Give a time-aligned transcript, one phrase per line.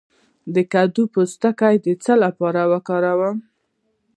[0.53, 3.37] د کدو پوستکی د څه لپاره وکاروم؟